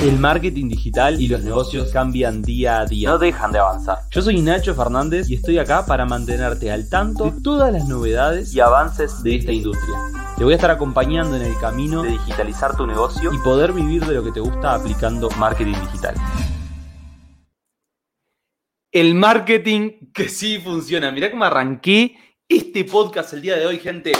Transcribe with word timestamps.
El 0.00 0.16
marketing 0.20 0.68
digital 0.68 1.20
y 1.20 1.26
los 1.26 1.42
negocios 1.42 1.90
cambian 1.90 2.40
día 2.40 2.78
a 2.78 2.86
día. 2.86 3.08
No 3.08 3.18
dejan 3.18 3.50
de 3.50 3.58
avanzar. 3.58 3.98
Yo 4.12 4.22
soy 4.22 4.40
Nacho 4.40 4.72
Fernández 4.72 5.28
y 5.28 5.34
estoy 5.34 5.58
acá 5.58 5.86
para 5.86 6.06
mantenerte 6.06 6.70
al 6.70 6.88
tanto 6.88 7.32
de 7.32 7.40
todas 7.42 7.72
las 7.72 7.88
novedades 7.88 8.54
Y 8.54 8.60
avances 8.60 9.24
de 9.24 9.34
esta 9.34 9.50
industria. 9.50 9.98
Te 10.36 10.44
voy 10.44 10.52
a 10.52 10.56
estar 10.56 10.70
acompañando 10.70 11.34
en 11.34 11.42
el 11.42 11.58
camino 11.58 12.04
de 12.04 12.10
digitalizar 12.10 12.76
tu 12.76 12.86
negocio 12.86 13.32
y 13.34 13.38
poder 13.38 13.72
vivir 13.72 14.06
de 14.06 14.14
lo 14.14 14.22
que 14.22 14.30
te 14.30 14.38
gusta 14.38 14.72
aplicando 14.72 15.30
marketing 15.30 15.74
digital. 15.74 16.14
El 18.92 19.16
marketing 19.16 20.12
que 20.14 20.28
sí 20.28 20.58
funciona. 20.58 21.10
Mirá 21.10 21.28
cómo 21.28 21.42
arranqué 21.42 22.16
este 22.48 22.84
podcast 22.84 23.32
el 23.32 23.42
día 23.42 23.56
de 23.56 23.66
hoy, 23.66 23.80
gente. 23.80 24.12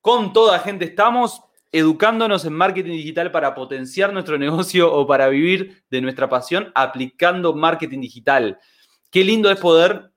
Con 0.00 0.32
toda 0.32 0.60
gente 0.60 0.84
estamos 0.84 1.42
educándonos 1.72 2.44
en 2.44 2.52
marketing 2.52 2.92
digital 2.92 3.30
para 3.30 3.54
potenciar 3.54 4.12
nuestro 4.12 4.38
negocio 4.38 4.92
o 4.92 5.06
para 5.06 5.28
vivir 5.28 5.82
de 5.90 6.00
nuestra 6.00 6.28
pasión 6.28 6.72
aplicando 6.74 7.54
marketing 7.54 8.00
digital. 8.00 8.58
Qué 9.10 9.24
lindo 9.24 9.50
es 9.50 9.58
poder 9.58 10.10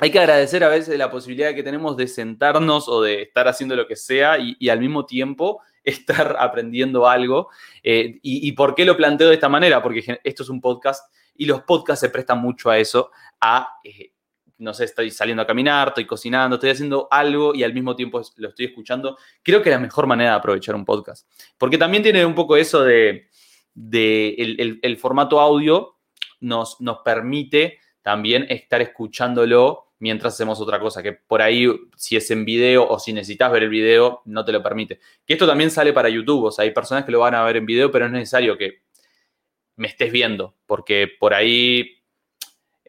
hay 0.00 0.12
que 0.12 0.20
agradecer 0.20 0.62
a 0.62 0.68
veces 0.68 0.96
la 0.96 1.10
posibilidad 1.10 1.54
que 1.54 1.64
tenemos 1.64 1.96
de 1.96 2.06
sentarnos 2.06 2.88
o 2.88 3.02
de 3.02 3.22
estar 3.22 3.48
haciendo 3.48 3.74
lo 3.74 3.88
que 3.88 3.96
sea 3.96 4.38
y, 4.38 4.68
al 4.68 4.78
mismo 4.78 5.04
tiempo 5.04 5.60
estar 5.84 6.36
aprendiendo 6.38 7.08
algo. 7.08 7.48
Eh, 7.82 8.18
y, 8.22 8.48
y, 8.48 8.52
por 8.52 8.74
qué 8.74 8.84
lo 8.84 8.96
planteo 8.96 9.28
de 9.28 9.34
esta 9.34 9.48
manera? 9.48 9.82
Porque 9.82 10.20
esto 10.22 10.42
es 10.44 10.48
un 10.48 10.60
podcast 10.60 11.12
y 11.34 11.46
los 11.46 11.62
podcasts 11.62 12.00
se 12.00 12.10
prestan 12.10 12.40
mucho 12.40 12.70
a 12.70 12.78
eso, 12.78 13.10
a, 13.40 13.68
eh, 13.82 14.12
no 14.58 14.74
sé, 14.74 14.84
estoy 14.84 15.10
saliendo 15.10 15.42
a 15.42 15.46
caminar, 15.46 15.88
estoy 15.88 16.06
cocinando, 16.06 16.56
estoy 16.56 16.70
haciendo 16.70 17.08
algo 17.10 17.54
y 17.54 17.62
al 17.62 17.72
mismo 17.72 17.96
tiempo 17.96 18.20
lo 18.36 18.48
estoy 18.48 18.66
escuchando. 18.66 19.16
Creo 19.42 19.62
que 19.62 19.70
es 19.70 19.74
la 19.74 19.80
mejor 19.80 20.06
manera 20.06 20.30
de 20.30 20.36
aprovechar 20.36 20.74
un 20.74 20.84
podcast. 20.84 21.28
Porque 21.56 21.78
también 21.78 22.02
tiene 22.02 22.24
un 22.26 22.34
poco 22.34 22.56
eso 22.56 22.82
de, 22.84 23.28
el 23.74 24.96
formato 24.98 25.40
audio 25.40 25.96
nos, 26.40 26.80
nos 26.80 26.98
permite 26.98 27.78
también 28.02 28.46
estar 28.48 28.80
escuchándolo 28.80 29.88
mientras 30.00 30.34
hacemos 30.34 30.60
otra 30.60 30.78
cosa, 30.78 31.02
que 31.02 31.12
por 31.12 31.42
ahí 31.42 31.66
si 31.96 32.16
es 32.16 32.30
en 32.30 32.44
video 32.44 32.88
o 32.88 32.98
si 32.98 33.12
necesitas 33.12 33.50
ver 33.50 33.64
el 33.64 33.68
video, 33.68 34.22
no 34.26 34.44
te 34.44 34.52
lo 34.52 34.62
permite. 34.62 35.00
Que 35.26 35.34
esto 35.34 35.46
también 35.46 35.70
sale 35.70 35.92
para 35.92 36.08
YouTube, 36.08 36.44
o 36.44 36.50
sea, 36.50 36.64
hay 36.64 36.70
personas 36.70 37.04
que 37.04 37.12
lo 37.12 37.20
van 37.20 37.34
a 37.34 37.44
ver 37.44 37.56
en 37.56 37.66
video, 37.66 37.90
pero 37.90 38.06
es 38.06 38.12
necesario 38.12 38.56
que 38.56 38.82
me 39.76 39.88
estés 39.88 40.12
viendo, 40.12 40.54
porque 40.66 41.08
por 41.18 41.34
ahí 41.34 41.97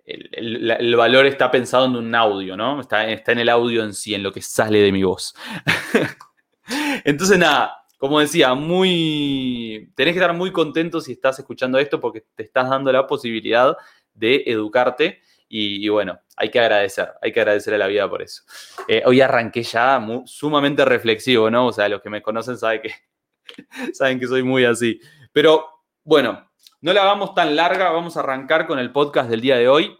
el, 0.09 0.95
valor 0.95 1.25
está 1.25 1.51
pensado 1.51 1.85
en 1.85 1.95
un 1.95 2.15
audio, 2.15 2.57
¿no? 2.57 2.81
Está, 2.81 3.09
en 3.09 3.39
el 3.39 3.49
audio 3.49 3.83
en 3.83 3.93
sí, 3.93 4.15
en 4.15 4.23
lo 4.23 4.31
que 4.31 4.41
sale 4.41 4.79
de 4.79 4.91
mi 4.91 5.03
voz. 5.03 5.35
Entonces, 7.03 7.37
nada, 7.37 7.83
como 7.97 8.19
decía, 8.19 8.53
muy. 8.53 9.91
Tenés 9.95 10.13
que 10.13 10.19
estar 10.19 10.35
muy 10.35 10.51
contento 10.51 11.01
si 11.01 11.13
estás 11.13 11.39
escuchando 11.39 11.77
esto 11.79 11.99
porque 11.99 12.25
te 12.35 12.43
estás 12.43 12.69
dando 12.69 12.91
la 12.91 13.07
posibilidad 13.07 13.77
de 14.13 14.43
educarte 14.47 15.21
y, 15.47 15.87
bueno, 15.89 16.19
hay 16.37 16.49
que 16.49 16.59
agradecer, 16.59 17.09
hay 17.21 17.31
que 17.31 17.39
agradecer 17.39 17.73
a 17.73 17.77
la 17.77 17.87
vida 17.87 18.07
por 18.09 18.21
eso. 18.21 18.43
Eh, 18.87 19.01
hoy 19.05 19.19
arranqué 19.19 19.63
ya 19.63 19.99
sumamente 20.25 20.85
reflexivo, 20.85 21.49
¿no? 21.49 21.67
O 21.67 21.73
sea, 21.73 21.89
los 21.89 22.01
que 22.01 22.09
me 22.09 22.21
conocen 22.21 22.57
saben 22.57 22.81
que, 22.81 22.93
saben 23.93 24.19
que 24.19 24.27
soy 24.27 24.43
muy 24.43 24.65
así. 24.65 24.99
Pero 25.31 25.67
bueno, 26.03 26.49
no 26.81 26.93
la 26.93 27.01
hagamos 27.01 27.33
tan 27.33 27.55
larga, 27.55 27.89
vamos 27.89 28.15
a 28.15 28.21
arrancar 28.21 28.65
con 28.65 28.79
el 28.79 28.91
podcast 28.91 29.29
del 29.29 29.41
día 29.41 29.57
de 29.57 29.67
hoy. 29.67 29.98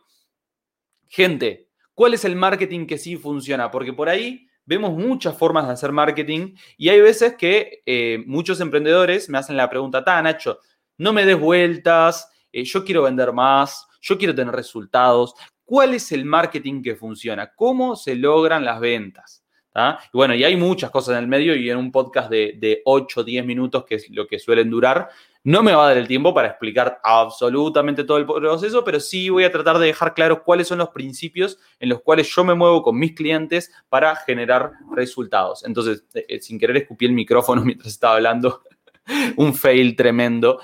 Gente, 1.09 1.67
¿cuál 1.95 2.13
es 2.13 2.23
el 2.23 2.35
marketing 2.35 2.85
que 2.85 2.99
sí 2.99 3.17
funciona? 3.17 3.71
Porque 3.71 3.91
por 3.93 4.07
ahí 4.09 4.47
vemos 4.63 4.93
muchas 4.93 5.35
formas 5.35 5.66
de 5.66 5.73
hacer 5.73 5.91
marketing 5.91 6.53
y 6.77 6.89
hay 6.89 7.01
veces 7.01 7.35
que 7.35 7.81
eh, 7.88 8.23
muchos 8.27 8.61
emprendedores 8.61 9.27
me 9.27 9.39
hacen 9.39 9.57
la 9.57 9.67
pregunta, 9.69 10.03
ta, 10.03 10.21
Nacho, 10.21 10.59
no 10.97 11.11
me 11.11 11.25
des 11.25 11.39
vueltas, 11.39 12.29
eh, 12.51 12.63
yo 12.63 12.85
quiero 12.85 13.03
vender 13.03 13.33
más, 13.33 13.88
yo 14.01 14.19
quiero 14.19 14.35
tener 14.35 14.53
resultados. 14.53 15.33
¿Cuál 15.66 15.95
es 15.95 16.11
el 16.11 16.25
marketing 16.25 16.83
que 16.83 16.95
funciona? 16.95 17.55
¿Cómo 17.55 17.95
se 17.95 18.16
logran 18.16 18.63
las 18.63 18.79
ventas? 18.79 19.44
¿Ah? 19.79 20.00
Y 20.13 20.17
bueno, 20.17 20.35
y 20.35 20.44
hay 20.44 20.57
muchas 20.57 20.91
cosas 20.91 21.13
en 21.13 21.23
el 21.23 21.28
medio 21.28 21.56
y 21.56 21.69
en 21.69 21.78
un 21.78 21.90
podcast 21.90 22.29
de, 22.29 22.56
de 22.57 22.81
8 22.84 23.22
o 23.22 23.23
10 23.23 23.45
minutos, 23.45 23.85
que 23.85 23.95
es 23.95 24.09
lo 24.09 24.28
que 24.28 24.38
suelen 24.38 24.69
durar, 24.69 25.09
no 25.44 25.63
me 25.63 25.73
va 25.73 25.85
a 25.85 25.88
dar 25.90 25.97
el 25.97 26.07
tiempo 26.07 26.34
para 26.34 26.50
explicar 26.50 27.00
absolutamente 27.01 28.03
todo 28.03 28.17
el 28.17 28.25
proceso, 28.25 28.84
pero 28.84 29.00
sí 29.00 29.29
voy 29.29 29.45
a 29.45 29.51
tratar 29.51 29.79
de 29.79 29.88
dejar 29.88 30.13
claro 30.13 30.44
cuáles 30.44 30.67
son 30.67 30.79
los 30.79 30.90
principios 30.90 31.59
en 31.79 31.90
los 31.90 32.01
cuales 32.01 32.28
yo 32.28 32.44
me 32.44 32.56
muevo 32.56 32.84
con 32.84 33.00
mis 33.00 33.13
clientes 33.13 33.72
para 33.88 34.16
generar 34.17 34.72
resultados. 34.94 35.63
Entonces, 35.66 36.03
eh, 36.13 36.41
sin 36.41 36.59
querer 36.59 36.75
escupí 36.78 37.06
el 37.06 37.13
micrófono 37.13 37.61
mientras 37.66 37.94
estaba 37.94 38.16
hablando, 38.16 38.63
un 39.38 39.53
fail 39.53 39.96
tremendo. 39.96 40.59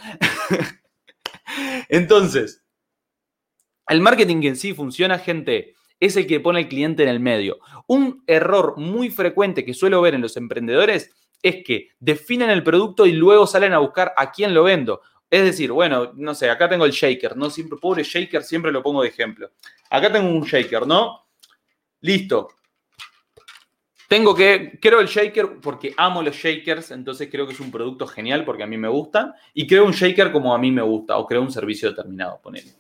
Entonces, 1.88 2.62
el 3.88 4.02
marketing 4.02 4.44
en 4.44 4.56
sí 4.58 4.74
funciona, 4.74 5.20
gente, 5.20 5.75
es 6.00 6.16
el 6.18 6.28
que 6.28 6.40
pone 6.40 6.60
al 6.60 6.68
cliente 6.68 7.04
en 7.04 7.10
el 7.10 7.20
medio. 7.20 7.58
Un 7.88 8.24
error 8.28 8.76
muy 8.78 9.10
frecuente 9.10 9.64
que 9.66 9.74
suelo 9.74 10.02
ver 10.02 10.16
en 10.16 10.22
los 10.22 10.38
emprendedores 10.38 11.12
es 11.42 11.64
que 11.64 11.90
definen 12.00 12.50
el 12.50 12.64
producto 12.64 13.06
y 13.06 13.12
luego 13.12 13.48
salen 13.48 13.74
a 13.74 13.80
buscar 13.80 14.14
a 14.18 14.32
quién 14.32 14.54
lo 14.54 14.64
vendo. 14.64 15.02
Es 15.30 15.44
decir, 15.44 15.72
bueno, 15.72 16.12
no 16.16 16.34
sé, 16.36 16.50
acá 16.50 16.70
tengo 16.70 16.86
el 16.86 16.92
shaker, 16.92 17.36
¿no? 17.36 17.50
Siempre, 17.50 17.78
pobre 17.80 18.04
shaker, 18.04 18.44
siempre 18.44 18.72
lo 18.72 18.82
pongo 18.82 19.02
de 19.02 19.10
ejemplo. 19.10 19.52
Acá 19.90 20.12
tengo 20.12 20.30
un 20.30 20.44
shaker, 20.44 20.86
¿no? 20.88 21.28
Listo. 22.02 22.50
Tengo 24.08 24.36
que, 24.36 24.78
creo 24.80 25.00
el 25.00 25.08
shaker 25.08 25.60
porque 25.62 25.94
amo 25.98 26.22
los 26.22 26.36
shakers, 26.36 26.92
entonces 26.92 27.28
creo 27.32 27.48
que 27.48 27.54
es 27.54 27.60
un 27.60 27.72
producto 27.72 28.06
genial 28.06 28.46
porque 28.46 28.64
a 28.64 28.68
mí 28.68 28.78
me 28.78 28.88
gusta. 28.88 29.36
Y 29.54 29.66
creo 29.66 29.86
un 29.86 29.94
shaker 29.94 30.32
como 30.32 30.54
a 30.54 30.58
mí 30.58 30.72
me 30.72 30.82
gusta, 30.82 31.18
o 31.18 31.26
creo 31.26 31.42
un 31.42 31.52
servicio 31.52 31.90
determinado, 31.90 32.40
ponele. 32.42 32.74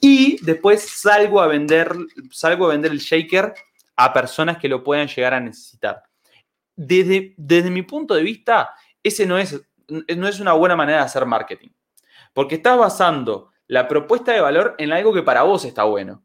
Y 0.00 0.44
después 0.44 0.82
salgo 0.82 1.40
a 1.40 1.46
vender, 1.46 1.94
salgo 2.30 2.66
a 2.66 2.70
vender 2.70 2.90
el 2.90 2.98
shaker 2.98 3.54
a 3.96 4.12
personas 4.12 4.58
que 4.58 4.68
lo 4.68 4.82
puedan 4.82 5.06
llegar 5.06 5.34
a 5.34 5.40
necesitar. 5.40 6.02
Desde, 6.74 7.34
desde 7.36 7.70
mi 7.70 7.82
punto 7.82 8.14
de 8.14 8.22
vista, 8.22 8.74
ese 9.02 9.26
no 9.26 9.38
es, 9.38 9.60
no 9.88 10.28
es 10.28 10.40
una 10.40 10.54
buena 10.54 10.74
manera 10.74 10.98
de 10.98 11.04
hacer 11.04 11.24
marketing. 11.24 11.68
Porque 12.32 12.56
estás 12.56 12.76
basando 12.76 13.52
la 13.68 13.86
propuesta 13.86 14.32
de 14.32 14.40
valor 14.40 14.74
en 14.78 14.92
algo 14.92 15.14
que 15.14 15.22
para 15.22 15.42
vos 15.42 15.64
está 15.64 15.84
bueno. 15.84 16.24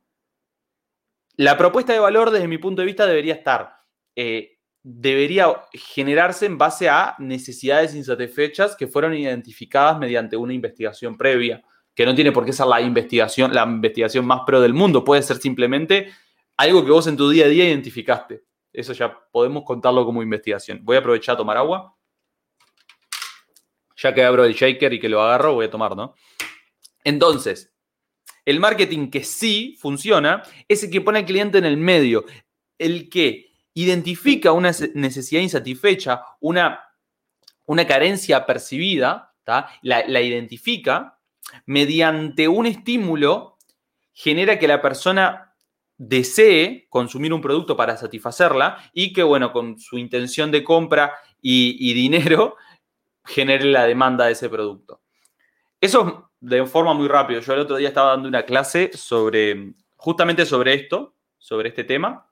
La 1.36 1.56
propuesta 1.56 1.94
de 1.94 2.00
valor, 2.00 2.32
desde 2.32 2.48
mi 2.48 2.58
punto 2.58 2.82
de 2.82 2.88
vista, 2.88 3.06
debería 3.06 3.36
estar 3.36 3.79
eh, 4.16 4.60
debería 4.84 5.54
generarse 5.74 6.46
en 6.46 6.58
base 6.58 6.90
a 6.90 7.16
necesidades 7.20 7.96
insatisfechas 7.96 8.76
que 8.76 8.88
fueron 8.88 9.14
identificadas 9.14 10.00
mediante 10.00 10.38
una 10.38 10.54
investigación 10.54 11.18
previa, 11.18 11.64
que 11.94 12.06
no 12.06 12.16
tiene 12.16 12.32
por 12.32 12.46
qué 12.46 12.54
ser 12.54 12.68
la 12.68 12.82
investigación, 12.82 13.54
la 13.54 13.64
investigación 13.64 14.26
más 14.26 14.42
pro 14.46 14.62
del 14.62 14.74
mundo, 14.74 15.04
puede 15.04 15.22
ser 15.22 15.38
simplemente 15.38 16.12
algo 16.58 16.86
que 16.86 16.92
vos 16.92 17.08
en 17.08 17.18
tu 17.18 17.30
día 17.30 17.46
a 17.46 17.50
día 17.50 17.66
identificaste. 17.66 18.44
Eso 18.72 18.94
ya 18.94 19.18
podemos 19.32 19.64
contarlo 19.64 20.06
como 20.06 20.22
investigación. 20.22 20.80
Voy 20.84 20.96
a 20.96 21.00
aprovechar 21.00 21.36
a 21.36 21.38
tomar 21.38 21.58
agua. 21.58 21.96
Ya 23.98 24.14
que 24.14 24.24
abro 24.24 24.46
el 24.46 24.54
shaker 24.54 24.94
y 24.94 25.00
que 25.00 25.10
lo 25.10 25.22
agarro, 25.22 25.56
voy 25.56 25.66
a 25.66 25.70
tomar, 25.70 25.96
¿no? 25.96 26.16
Entonces, 27.04 27.74
el 28.46 28.60
marketing 28.60 29.10
que 29.10 29.24
sí 29.24 29.76
funciona 29.80 30.44
es 30.68 30.84
el 30.84 30.90
que 30.90 31.02
pone 31.02 31.20
al 31.20 31.26
cliente 31.26 31.58
en 31.58 31.66
el 31.66 31.78
medio, 31.78 32.26
el 32.78 33.10
que 33.10 33.49
identifica 33.74 34.52
una 34.52 34.72
necesidad 34.94 35.42
insatisfecha, 35.42 36.24
una, 36.40 36.82
una 37.66 37.86
carencia 37.88 38.46
percibida, 38.46 39.34
la, 39.82 40.04
la, 40.08 40.22
identifica, 40.22 41.20
mediante 41.66 42.48
un 42.48 42.66
estímulo 42.66 43.58
genera 44.14 44.60
que 44.60 44.68
la 44.68 44.82
persona 44.82 45.56
desee 46.00 46.88
consumir 46.90 47.34
un 47.34 47.42
producto 47.42 47.76
para 47.76 47.98
satisfacerla 47.98 48.78
y 48.94 49.12
que, 49.14 49.22
bueno, 49.22 49.52
con 49.52 49.78
su 49.78 49.98
intención 49.98 50.50
de 50.50 50.64
compra 50.64 51.14
y, 51.42 51.94
dinero, 51.94 52.56
genere 53.26 53.66
la 53.66 53.86
demanda 53.86 54.26
de 54.26 54.32
ese 54.32 54.50
producto. 54.50 55.02
Eso 55.80 56.32
de 56.40 56.66
forma 56.66 56.94
muy 56.94 57.08
rápida. 57.08 57.40
Yo 57.40 57.54
el 57.54 57.60
otro 57.60 57.76
día 57.76 57.90
estaba 57.90 58.12
dando 58.12 58.30
una 58.30 58.44
clase 58.44 58.92
sobre, 58.94 59.74
justamente 59.98 60.46
sobre 60.46 60.74
esto, 60.74 61.16
sobre 61.38 61.70
este 61.70 61.84
tema, 61.84 62.29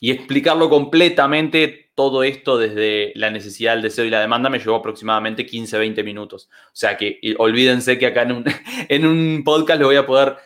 y 0.00 0.10
explicarlo 0.10 0.70
completamente 0.70 1.92
todo 1.94 2.22
esto 2.22 2.56
desde 2.56 3.12
la 3.14 3.30
necesidad, 3.30 3.74
el 3.74 3.82
deseo 3.82 4.06
y 4.06 4.10
la 4.10 4.20
demanda 4.20 4.48
me 4.48 4.58
llevó 4.58 4.76
aproximadamente 4.76 5.44
15, 5.44 5.78
20 5.78 6.02
minutos. 6.02 6.48
O 6.68 6.70
sea 6.72 6.96
que 6.96 7.20
olvídense 7.38 7.98
que 7.98 8.06
acá 8.06 8.22
en 8.22 9.06
un, 9.06 9.42
podcast 9.44 9.78
le 9.78 9.84
voy 9.84 9.96
a 9.96 10.06
poder 10.06 10.36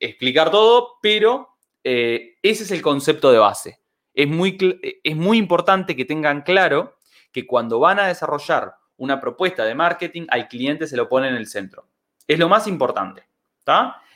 explicar 0.00 0.50
todo, 0.50 0.98
pero 1.02 1.50
eh, 1.84 2.38
ese 2.42 2.64
es 2.64 2.70
el 2.70 2.80
concepto 2.80 3.30
de 3.30 3.38
base. 3.38 3.80
Es 4.14 4.26
muy, 4.26 4.56
es 5.02 5.16
muy 5.16 5.36
importante 5.36 5.94
que 5.94 6.06
tengan 6.06 6.40
claro 6.42 6.96
que 7.30 7.46
cuando 7.46 7.78
van 7.78 7.98
a 7.98 8.06
desarrollar 8.06 8.74
una 8.96 9.20
propuesta 9.20 9.64
de 9.64 9.74
marketing, 9.74 10.26
al 10.30 10.48
cliente 10.48 10.86
se 10.86 10.96
lo 10.96 11.08
pone 11.08 11.28
en 11.28 11.34
el 11.34 11.46
centro. 11.46 11.88
Es 12.26 12.38
lo 12.38 12.48
más 12.48 12.66
importante. 12.66 13.24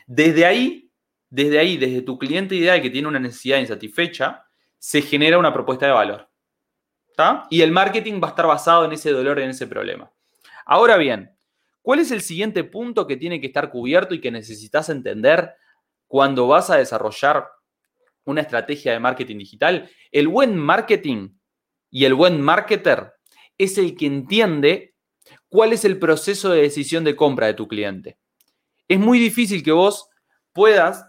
Desde 0.07 0.47
ahí, 0.47 0.91
desde 1.29 1.59
ahí, 1.59 1.77
desde 1.77 2.03
tu 2.03 2.19
cliente 2.19 2.55
ideal 2.55 2.81
que 2.81 2.91
tiene 2.91 3.09
una 3.09 3.19
necesidad 3.19 3.59
insatisfecha, 3.59 4.48
se 4.79 5.03
genera 5.03 5.39
una 5.39 5.53
propuesta 5.53 5.87
de 5.87 5.93
valor. 5.93 6.29
¿Está? 7.09 7.47
Y 7.51 7.63
el 7.63 7.73
marketing 7.73 8.21
va 8.23 8.29
a 8.29 8.31
estar 8.31 8.47
basado 8.47 8.85
en 8.85 8.93
ese 8.93 9.11
dolor, 9.11 9.39
en 9.41 9.51
ese 9.51 9.67
problema. 9.67 10.13
Ahora 10.65 10.97
bien, 10.97 11.39
¿Cuál 11.89 12.01
es 12.01 12.11
el 12.11 12.21
siguiente 12.21 12.65
punto 12.65 13.07
que 13.07 13.17
tiene 13.17 13.41
que 13.41 13.47
estar 13.47 13.71
cubierto 13.71 14.15
y 14.15 14.21
que 14.21 14.31
necesitas 14.31 14.91
entender 14.91 15.55
cuando 16.07 16.47
vas 16.47 16.69
a 16.69 16.77
desarrollar 16.77 17.49
una 18.25 18.43
estrategia 18.43 18.93
de 18.93 19.01
marketing 19.01 19.39
digital? 19.39 19.91
El 20.13 20.29
buen 20.29 20.55
marketing 20.55 21.31
y 21.91 22.05
el 22.05 22.13
buen 22.13 22.43
marketer 22.43 23.15
es 23.57 23.79
el 23.79 23.97
que 23.97 24.05
entiende 24.05 24.97
cuál 25.49 25.73
es 25.73 25.87
el 25.87 25.99
proceso 25.99 26.51
de 26.51 26.61
decisión 26.61 27.05
de 27.05 27.17
compra 27.17 27.47
de 27.47 27.55
tu 27.55 27.67
cliente. 27.67 28.19
Es 28.87 28.99
muy 28.99 29.19
difícil 29.19 29.63
que 29.63 29.73
vos 29.73 30.11
puedas 30.53 31.07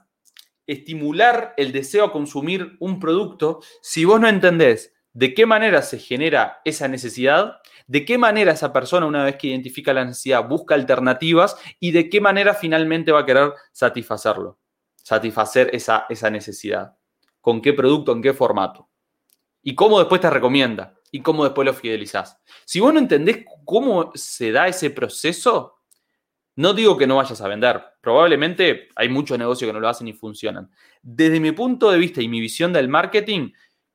estimular 0.72 1.54
el 1.58 1.72
deseo 1.72 2.06
a 2.06 2.12
consumir 2.12 2.78
un 2.80 3.00
producto 3.00 3.62
si 3.82 4.06
vos 4.06 4.22
no 4.22 4.28
entendés 4.28 4.94
de 5.14 5.34
qué 5.34 5.46
manera 5.46 5.82
se 5.82 5.98
genera 5.98 6.62
esa 6.64 6.88
necesidad, 6.88 7.58
de 7.88 8.06
qué 8.06 8.18
manera 8.18 8.52
esa 8.52 8.72
persona, 8.72 9.08
una 9.08 9.24
vez 9.24 9.38
que 9.38 9.48
identifica 9.48 9.94
la 9.94 10.06
necesidad, 10.06 10.48
busca 10.48 10.76
alternativas 10.76 11.58
y 11.80 11.92
de 11.92 12.10
qué 12.10 12.22
manera 12.22 12.54
finalmente 12.54 13.12
va 13.12 13.22
a 13.22 13.26
querer 13.26 13.54
satisfacerlo, 13.72 14.60
satisfacer 14.96 15.72
esa, 15.74 16.06
esa 16.10 16.30
necesidad. 16.30 16.96
¿Con 17.42 17.62
qué 17.62 17.74
producto, 17.74 18.12
en 18.12 18.22
qué 18.22 18.34
formato? 18.34 18.90
Y 19.64 19.74
cómo 19.74 19.98
después 20.00 20.22
te 20.22 20.30
recomienda 20.30 20.96
y 21.12 21.22
cómo 21.22 21.44
después 21.44 21.66
lo 21.66 21.74
fidelizás. 21.74 22.40
Si 22.66 22.80
vos 22.80 22.94
no 22.94 23.00
entendés 23.00 23.44
cómo 23.66 24.12
se 24.14 24.52
da 24.52 24.68
ese 24.68 24.92
proceso, 24.92 25.79
no 26.60 26.74
digo 26.74 26.98
que 26.98 27.08
no 27.08 27.16
vayas 27.16 27.40
a 27.40 27.48
vender. 27.48 27.82
Probablemente 28.02 28.90
hay 28.98 29.08
muchos 29.08 29.40
negocios 29.40 29.70
que 29.70 29.74
no 29.74 29.80
lo 29.80 29.88
hacen 29.88 30.10
y 30.10 30.14
funcionan. 30.14 30.70
Desde 31.02 31.40
mi 31.40 31.54
punto 31.54 31.90
de 31.90 31.98
vista 31.98 32.22
y 32.22 32.28
mi 32.28 32.42
visión 32.42 32.74
del 32.74 32.90
marketing, 32.90 33.54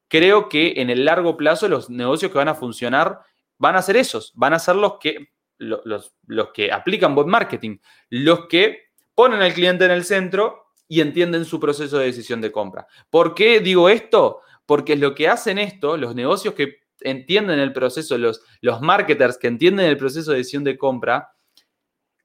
creo 0.09 0.49
que 0.49 0.73
en 0.79 0.89
el 0.89 1.05
largo 1.05 1.37
plazo 1.37 1.69
los 1.69 1.91
negocios 1.91 2.33
que 2.33 2.39
van 2.39 2.49
a 2.49 2.55
funcionar 2.55 3.21
van 3.59 3.77
a 3.77 3.83
ser 3.83 3.99
esos. 3.99 4.33
Van 4.35 4.55
a 4.55 4.59
ser 4.59 4.77
los 4.77 4.95
que, 4.99 5.29
los, 5.59 6.15
que 6.55 6.73
aplican 6.73 7.15
buen 7.15 7.29
marketing. 7.29 7.77
Los 8.09 8.47
que 8.47 8.85
ponen 9.15 9.43
al 9.43 9.53
cliente 9.53 9.85
en 9.85 9.91
el 9.91 10.05
centro 10.05 10.69
y 10.89 11.03
entienden 11.03 11.45
su 11.45 11.61
proceso 11.61 11.99
de 11.99 12.07
decisión 12.07 12.41
de 12.41 12.51
compra. 12.51 12.87
¿Por 13.11 13.35
qué 13.35 13.61
digo 13.61 13.91
esto? 13.91 14.41
Porque 14.65 14.95
es 14.95 15.01
lo 15.01 15.15
que 15.15 15.29
hacen 15.29 15.59
esto, 15.59 15.99
los 15.99 16.15
negocios 16.15 16.55
que 16.55 16.79
entienden 17.01 17.59
el 17.59 17.75
proceso, 17.75 18.17
los, 18.17 18.41
los 18.63 18.81
marketers 18.81 19.37
que 19.37 19.49
entienden 19.49 19.85
el 19.85 19.99
proceso 19.99 20.31
de 20.31 20.39
decisión 20.39 20.65
de 20.65 20.79
compra, 20.79 21.34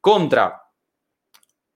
contra 0.01 0.61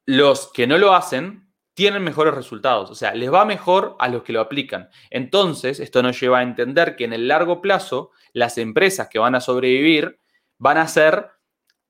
los 0.06 0.52
que 0.52 0.68
no 0.68 0.78
lo 0.78 0.94
hacen, 0.94 1.44
tienen 1.74 2.04
mejores 2.04 2.34
resultados. 2.34 2.92
O 2.92 2.96
sea, 2.96 3.14
les 3.16 3.32
va 3.32 3.46
mejor 3.46 3.96
a 4.00 4.08
los 4.08 4.24
que 4.24 4.34
lo 4.34 4.42
aplican. 4.42 4.90
Entonces, 5.10 5.80
esto 5.80 6.04
nos 6.04 6.20
lleva 6.20 6.40
a 6.40 6.44
entender 6.44 6.96
que 6.96 7.06
en 7.06 7.14
el 7.14 7.28
largo 7.28 7.62
plazo, 7.62 8.12
las 8.34 8.58
empresas 8.58 9.08
que 9.10 9.20
van 9.20 9.36
a 9.36 9.42
sobrevivir 9.42 10.20
van 10.58 10.78
a 10.78 10.88
ser 10.88 11.30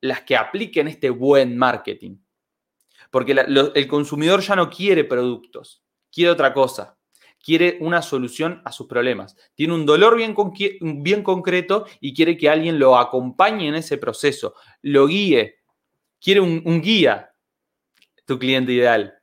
las 0.02 0.22
que 0.22 0.36
apliquen 0.36 0.88
este 0.88 1.10
buen 1.10 1.58
marketing. 1.58 2.18
Porque 3.12 3.32
el 3.32 3.88
consumidor 3.88 4.42
ya 4.42 4.56
no 4.56 4.70
quiere 4.70 5.04
productos, 5.04 5.84
quiere 6.12 6.32
otra 6.32 6.54
cosa. 6.54 6.98
Quiere 7.46 7.78
una 7.82 8.02
solución 8.02 8.62
a 8.64 8.72
sus 8.72 8.88
problemas. 8.88 9.36
Tiene 9.54 9.74
un 9.74 9.86
dolor 9.86 10.16
bien, 10.16 10.34
bien 11.04 11.24
concreto 11.24 11.86
y 12.00 12.14
quiere 12.14 12.38
que 12.38 12.50
alguien 12.50 12.80
lo 12.80 12.98
acompañe 12.98 13.68
en 13.68 13.76
ese 13.76 13.98
proceso, 13.98 14.56
lo 14.82 15.08
guíe, 15.08 15.58
quiere 16.24 16.40
un, 16.40 16.82
guía, 16.82 17.34
tu 18.26 18.40
cliente 18.40 18.72
ideal. 18.72 19.14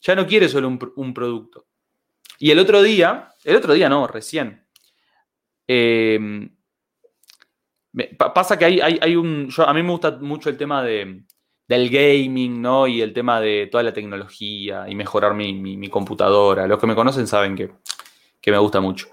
Ya 0.00 0.14
no 0.14 0.26
quiere 0.26 0.48
solo 0.48 0.68
un, 0.68 1.14
producto. 1.14 1.66
Y 2.38 2.50
el 2.50 2.58
otro 2.58 2.82
día, 2.82 3.30
el 3.44 3.56
otro 3.56 3.72
día 3.72 3.88
no, 3.88 4.06
recién. 4.06 4.66
Em, 5.66 6.54
pasa 8.16 8.58
que 8.58 8.64
hay, 8.64 8.80
hay, 8.80 9.16
un. 9.16 9.48
a 9.58 9.74
mí 9.74 9.82
me 9.82 9.90
gusta 9.90 10.12
mucho 10.20 10.48
el 10.48 10.56
tema 10.56 10.82
de, 10.82 11.24
del 11.72 11.88
gaming, 11.88 12.60
¿no? 12.60 12.86
Y 12.86 13.00
el 13.00 13.12
tema 13.12 13.40
de 13.40 13.68
toda 13.70 13.82
la 13.82 13.92
tecnología 13.92 14.84
y 14.88 14.94
mejorar 14.94 15.34
mi, 15.34 15.88
computadora. 15.88 16.66
Los 16.66 16.78
que 16.78 16.86
me 16.86 16.94
conocen 16.94 17.26
saben 17.26 17.56
que, 17.56 18.50
me 18.50 18.58
gusta 18.58 18.80
mucho. 18.80 19.08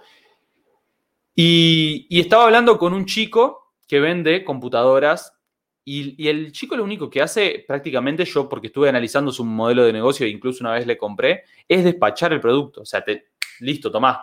Y, 1.36 2.08
estaba 2.10 2.46
hablando 2.46 2.78
con 2.78 2.94
un 2.94 3.06
chico 3.06 3.74
que 3.88 4.00
vende 4.00 4.44
computadoras 4.44 5.39
y, 5.86 6.28
el 6.28 6.52
chico 6.52 6.76
lo 6.76 6.84
único 6.84 7.10
que 7.10 7.22
hace, 7.22 7.64
prácticamente 7.68 8.26
yo, 8.26 8.48
porque 8.48 8.68
estuve 8.68 8.90
analizando 8.90 9.32
su 9.32 9.44
modelo 9.44 9.84
de 9.86 9.94
negocio 9.94 10.26
e 10.26 10.30
incluso 10.30 10.64
una 10.64 10.74
vez 10.74 10.86
le 10.86 10.98
compré, 10.98 11.44
es 11.68 11.84
despachar 11.84 12.34
el 12.34 12.40
producto. 12.40 12.82
O 12.82 12.86
sea, 12.86 13.04
te, 13.04 13.30
listo, 13.60 13.92
tomás. 13.92 14.18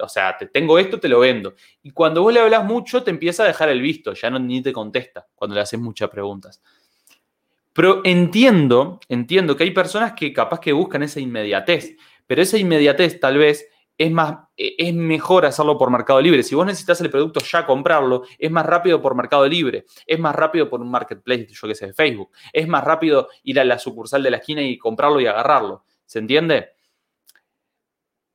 o 0.00 0.08
sea, 0.08 0.36
te 0.36 0.46
tengo 0.46 0.78
esto, 0.78 0.98
te 0.98 1.08
lo 1.08 1.20
vendo. 1.20 1.54
Y 1.82 1.90
cuando 1.90 2.22
vos 2.22 2.32
le 2.32 2.40
hablas 2.40 2.64
mucho, 2.64 3.02
te 3.02 3.10
empieza 3.10 3.44
a 3.44 3.46
dejar 3.46 3.68
el 3.68 3.80
visto, 3.80 4.12
ya 4.14 4.30
no, 4.30 4.38
ni 4.38 4.62
te 4.62 4.72
contesta 4.72 5.26
cuando 5.34 5.54
le 5.54 5.62
haces 5.62 5.78
muchas 5.78 6.08
preguntas. 6.10 6.62
Pero 7.72 8.00
entiendo, 8.04 8.98
entiendo 9.08 9.56
que 9.56 9.64
hay 9.64 9.70
personas 9.70 10.14
que 10.14 10.32
capaz 10.32 10.60
que 10.60 10.72
buscan 10.72 11.02
esa 11.02 11.20
inmediatez, 11.20 11.96
pero 12.26 12.42
esa 12.42 12.58
inmediatez 12.58 13.20
tal 13.20 13.38
vez 13.38 13.68
es, 14.00 14.10
más, 14.10 14.38
e, 14.56 14.76
es 14.78 14.94
mejor 14.94 15.44
hacerlo 15.44 15.76
por 15.76 15.90
Mercado 15.90 16.22
Libre. 16.22 16.42
Si 16.42 16.54
vos 16.54 16.64
necesitas 16.64 17.02
el 17.02 17.10
producto 17.10 17.38
ya 17.40 17.66
comprarlo, 17.66 18.22
es 18.38 18.50
más 18.50 18.64
rápido 18.64 19.02
por 19.02 19.14
Mercado 19.14 19.46
Libre, 19.46 19.84
es 20.06 20.18
más 20.18 20.34
rápido 20.34 20.70
por 20.70 20.80
un 20.80 20.90
marketplace, 20.90 21.48
yo 21.50 21.68
que 21.68 21.74
sé, 21.74 21.88
de 21.88 21.92
Facebook, 21.92 22.30
es 22.50 22.66
más 22.66 22.82
rápido 22.82 23.28
ir 23.42 23.60
a 23.60 23.64
la 23.64 23.78
sucursal 23.78 24.22
de 24.22 24.30
la 24.30 24.38
esquina 24.38 24.62
y 24.62 24.78
comprarlo 24.78 25.20
y 25.20 25.26
agarrarlo. 25.26 25.84
¿Se 26.06 26.18
entiende? 26.18 26.70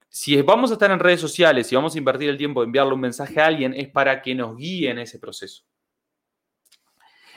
Si 0.08 0.40
vamos 0.44 0.70
a 0.70 0.74
estar 0.74 0.92
en 0.92 1.00
redes 1.00 1.20
sociales 1.20 1.72
y 1.72 1.76
vamos 1.76 1.96
a 1.96 1.98
invertir 1.98 2.30
el 2.30 2.38
tiempo 2.38 2.62
en 2.62 2.68
enviarle 2.68 2.94
un 2.94 3.02
mensaje 3.02 3.42
a 3.42 3.48
alguien, 3.48 3.74
es 3.74 3.90
para 3.90 4.22
que 4.22 4.36
nos 4.36 4.56
guíe 4.56 4.92
en 4.92 5.00
ese 5.00 5.18
proceso. 5.18 5.64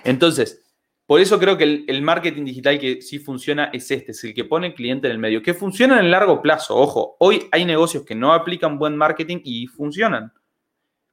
Entonces, 0.05 0.63
por 1.09 1.23
eso 1.23 1.39
creo 1.39 1.57
que 1.57 1.87
el, 1.89 2.03
marketing 2.03 2.45
digital 2.45 2.79
que 2.79 3.01
sí 3.01 3.19
funciona 3.19 3.71
es 3.73 3.91
este, 3.91 4.13
es 4.13 4.23
el 4.25 4.35
que 4.35 4.45
pone 4.45 4.67
el 4.67 4.75
cliente 4.75 5.07
en 5.07 5.13
el 5.13 5.19
medio, 5.19 5.43
que 5.43 5.55
funciona 5.55 5.99
en 5.99 6.05
el 6.05 6.11
largo 6.11 6.43
plazo. 6.43 6.77
Ojo, 6.77 7.17
hoy 7.19 7.49
hay 7.51 7.65
negocios 7.65 8.05
que 8.05 8.15
no 8.15 8.35
aplican 8.35 8.79
buen 8.79 8.95
marketing 8.95 9.39
y 9.43 9.69
funcionan, 9.69 10.35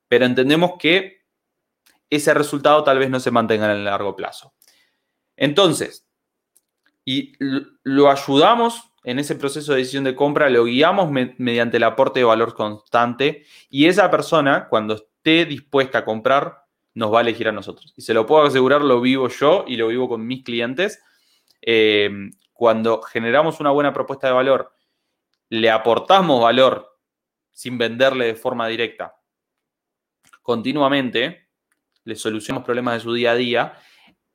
pero 0.10 0.26
entendemos 0.26 0.74
que 0.78 1.22
ese 2.10 2.34
resultado 2.34 2.84
tal 2.84 3.00
vez 3.00 3.10
no 3.10 3.22
se 3.22 3.32
mantenga 3.32 3.72
en 3.72 3.78
el 3.78 3.86
largo 3.86 4.18
plazo. 4.18 4.54
Entonces, 5.38 6.06
y 7.06 7.32
lo 7.40 8.12
ayudamos 8.12 8.92
en 9.06 9.20
ese 9.20 9.36
proceso 9.36 9.72
de 9.72 9.78
decisión 9.78 10.04
de 10.04 10.14
compra, 10.14 10.50
lo 10.50 10.66
guiamos 10.66 11.10
mediante 11.38 11.78
el 11.78 11.84
aporte 11.84 12.20
de 12.20 12.26
valor 12.26 12.54
constante 12.54 13.46
y 13.70 13.86
esa 13.86 14.12
persona, 14.12 14.68
cuando 14.68 14.96
esté 14.96 15.46
dispuesta 15.46 16.00
a 16.00 16.06
comprar, 16.06 16.65
nos 16.96 17.14
va 17.14 17.20
a 17.20 17.22
elegir 17.22 17.48
a 17.48 17.52
nosotros. 17.52 17.94
Y 17.96 18.02
se 18.02 18.14
lo 18.14 18.26
puedo 18.26 18.44
asegurar, 18.44 18.82
lo 18.82 19.00
vivo 19.00 19.28
yo 19.28 19.66
y 19.68 19.76
lo 19.76 19.90
vivo 19.90 20.10
con 20.10 20.26
mis 20.26 20.44
clientes. 20.44 21.04
Eh, 21.62 22.10
cuando 22.54 23.02
generamos 23.02 23.60
una 23.60 23.72
buena 23.72 23.94
propuesta 23.94 24.28
de 24.28 24.34
valor, 24.34 24.74
le 25.50 25.70
aportamos 25.70 26.42
valor 26.42 26.90
sin 27.52 27.78
venderle 27.78 28.26
de 28.26 28.36
forma 28.36 28.68
directa, 28.68 29.16
continuamente, 30.42 31.50
le 32.04 32.16
solucionamos 32.16 32.66
problemas 32.66 32.96
de 32.96 33.00
su 33.00 33.14
día 33.14 33.32
a 33.32 33.36
día, 33.36 33.74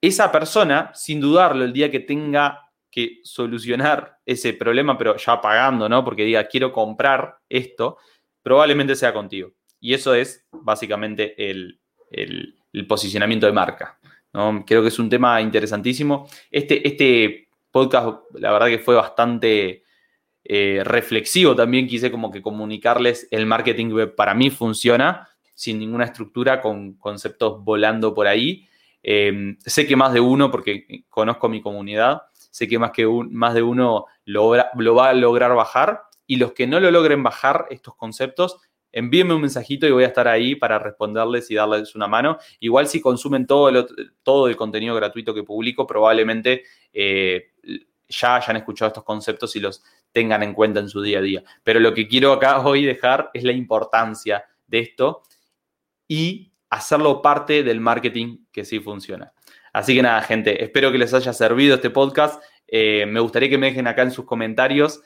esa 0.00 0.32
persona, 0.32 0.90
sin 0.94 1.20
dudarlo, 1.20 1.64
el 1.64 1.72
día 1.72 1.90
que 1.90 2.00
tenga 2.00 2.70
que 2.90 3.20
solucionar 3.22 4.18
ese 4.24 4.54
problema, 4.54 4.98
pero 4.98 5.16
ya 5.16 5.40
pagando, 5.40 5.88
¿no? 5.88 6.04
Porque 6.04 6.24
diga, 6.24 6.44
quiero 6.48 6.72
comprar 6.72 7.38
esto, 7.48 7.98
probablemente 8.42 8.96
sea 8.96 9.12
contigo. 9.12 9.52
Y 9.78 9.94
eso 9.94 10.14
es 10.14 10.46
básicamente 10.50 11.50
el, 11.50 11.80
el, 12.10 12.56
posicionamiento 12.88 13.46
de 13.46 13.52
marca. 13.52 13.98
¿no? 14.32 14.64
Creo 14.66 14.82
que 14.82 14.88
es 14.88 14.98
un 14.98 15.08
tema 15.08 15.40
interesantísimo. 15.40 16.28
Este, 16.50 16.86
este 16.86 17.48
podcast, 17.70 18.22
la 18.34 18.52
verdad 18.52 18.68
que 18.68 18.78
fue 18.78 18.94
bastante 18.94 19.84
eh, 20.44 20.82
reflexivo 20.84 21.54
también. 21.54 21.86
Quise 21.86 22.10
como 22.10 22.30
que 22.30 22.42
comunicarles 22.42 23.28
el 23.30 23.46
marketing 23.46 23.94
que 23.94 24.06
para 24.06 24.34
mí 24.34 24.50
funciona 24.50 25.28
sin 25.54 25.78
ninguna 25.78 26.04
estructura, 26.06 26.60
con 26.60 26.94
conceptos 26.94 27.62
volando 27.62 28.14
por 28.14 28.26
ahí. 28.26 28.66
Em, 29.02 29.58
sé 29.60 29.86
que 29.86 29.96
más 29.96 30.12
de 30.12 30.20
uno, 30.20 30.50
porque 30.50 31.04
conozco 31.08 31.48
mi 31.48 31.60
comunidad, 31.60 32.22
sé 32.32 32.66
que 32.66 32.78
más, 32.78 32.92
que 32.92 33.06
más 33.06 33.54
de 33.54 33.62
uno 33.62 34.06
lo 34.24 34.48
va 34.50 35.10
a 35.10 35.14
lograr 35.14 35.54
bajar 35.54 36.02
y 36.26 36.36
los 36.36 36.52
que 36.52 36.66
no 36.66 36.80
lo 36.80 36.90
logren 36.90 37.22
bajar 37.22 37.66
estos 37.70 37.94
conceptos, 37.94 38.56
envíenme 38.92 39.34
un 39.34 39.40
mensajito 39.40 39.86
y 39.86 39.90
voy 39.90 40.04
a 40.04 40.08
estar 40.08 40.28
ahí 40.28 40.54
para 40.54 40.78
responderles 40.78 41.50
y 41.50 41.54
darles 41.54 41.94
una 41.94 42.08
mano. 42.08 42.38
Igual 42.60 42.86
si 42.86 43.00
consumen 43.00 43.46
todo 43.46 43.68
el, 43.68 43.86
todo 44.22 44.48
el 44.48 44.56
contenido 44.56 44.94
gratuito 44.94 45.34
que 45.34 45.42
publico, 45.42 45.86
probablemente 45.86 46.64
eh, 46.92 47.52
ya 48.08 48.36
hayan 48.36 48.56
escuchado 48.56 48.88
estos 48.88 49.04
conceptos 49.04 49.54
y 49.56 49.60
los 49.60 49.82
tengan 50.12 50.42
en 50.42 50.54
cuenta 50.54 50.80
en 50.80 50.88
su 50.88 51.00
día 51.00 51.18
a 51.18 51.22
día. 51.22 51.44
Pero 51.62 51.80
lo 51.80 51.94
que 51.94 52.08
quiero 52.08 52.32
acá 52.32 52.60
hoy 52.60 52.84
dejar 52.84 53.30
es 53.32 53.44
la 53.44 53.52
importancia 53.52 54.44
de 54.66 54.80
esto 54.80 55.22
y 56.08 56.52
hacerlo 56.70 57.22
parte 57.22 57.62
del 57.62 57.80
marketing 57.80 58.44
que 58.52 58.64
sí 58.64 58.80
funciona. 58.80 59.32
Así 59.72 59.94
que 59.94 60.02
nada, 60.02 60.22
gente, 60.22 60.62
espero 60.62 60.90
que 60.90 60.98
les 60.98 61.14
haya 61.14 61.32
servido 61.32 61.76
este 61.76 61.90
podcast. 61.90 62.42
Eh, 62.66 63.06
me 63.06 63.20
gustaría 63.20 63.48
que 63.48 63.58
me 63.58 63.68
dejen 63.68 63.86
acá 63.86 64.02
en 64.02 64.10
sus 64.10 64.24
comentarios 64.24 65.00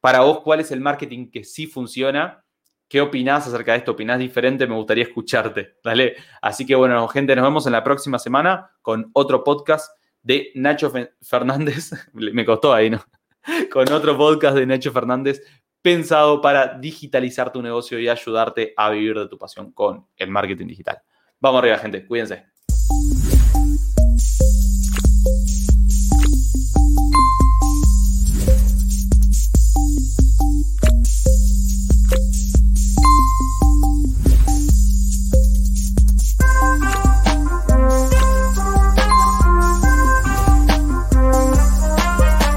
para 0.00 0.20
vos 0.20 0.40
cuál 0.40 0.60
es 0.60 0.70
el 0.70 0.80
marketing 0.80 1.30
que 1.30 1.44
sí 1.44 1.66
funciona 1.66 2.45
¿Qué 2.88 3.00
opinás 3.00 3.46
acerca 3.46 3.72
de 3.72 3.78
esto? 3.78 3.92
¿Opinás 3.92 4.18
diferente? 4.18 4.66
Me 4.66 4.74
gustaría 4.74 5.04
escucharte. 5.04 5.76
Dale. 5.82 6.16
Así 6.40 6.64
que 6.64 6.74
bueno, 6.74 7.06
gente, 7.08 7.34
nos 7.34 7.44
vemos 7.44 7.66
en 7.66 7.72
la 7.72 7.82
próxima 7.82 8.18
semana 8.18 8.70
con 8.82 9.10
otro 9.12 9.42
podcast 9.42 9.90
de 10.22 10.52
Nacho 10.54 10.92
Fernández. 11.20 11.90
Me 12.12 12.44
costó 12.44 12.72
ahí, 12.72 12.90
¿no? 12.90 13.04
Con 13.72 13.92
otro 13.92 14.16
podcast 14.16 14.56
de 14.56 14.66
Nacho 14.66 14.90
Fernández 14.90 15.40
pensado 15.80 16.40
para 16.40 16.76
digitalizar 16.78 17.52
tu 17.52 17.62
negocio 17.62 18.00
y 18.00 18.08
ayudarte 18.08 18.74
a 18.76 18.90
vivir 18.90 19.16
de 19.16 19.28
tu 19.28 19.38
pasión 19.38 19.70
con 19.70 20.04
el 20.16 20.30
marketing 20.30 20.66
digital. 20.66 21.00
Vamos 21.38 21.60
arriba, 21.60 21.78
gente. 21.78 22.04
Cuídense. 22.04 22.55